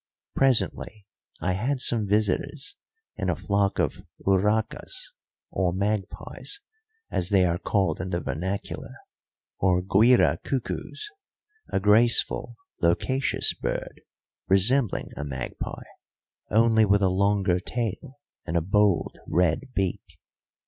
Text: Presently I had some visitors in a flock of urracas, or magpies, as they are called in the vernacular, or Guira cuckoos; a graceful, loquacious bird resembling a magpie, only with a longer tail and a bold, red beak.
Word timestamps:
Presently 0.35 1.05
I 1.41 1.51
had 1.51 1.79
some 1.79 2.07
visitors 2.07 2.75
in 3.17 3.29
a 3.29 3.35
flock 3.35 3.77
of 3.77 4.01
urracas, 4.27 5.13
or 5.51 5.73
magpies, 5.73 6.59
as 7.11 7.29
they 7.29 7.45
are 7.45 7.59
called 7.59 8.01
in 8.01 8.09
the 8.09 8.19
vernacular, 8.19 8.95
or 9.59 9.83
Guira 9.83 10.39
cuckoos; 10.43 11.07
a 11.69 11.79
graceful, 11.79 12.55
loquacious 12.81 13.53
bird 13.53 14.01
resembling 14.47 15.09
a 15.15 15.23
magpie, 15.23 15.83
only 16.49 16.83
with 16.83 17.03
a 17.03 17.07
longer 17.09 17.59
tail 17.59 18.17
and 18.47 18.57
a 18.57 18.61
bold, 18.61 19.19
red 19.27 19.71
beak. 19.75 20.17